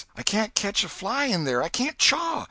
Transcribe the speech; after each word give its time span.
I 0.15 0.23
can't 0.23 0.55
ketch 0.55 0.83
a 0.83 0.89
fly 0.89 1.25
in 1.25 1.43
there, 1.43 1.61
I 1.61 1.69
can't 1.69 1.95
chaw. 1.99 2.39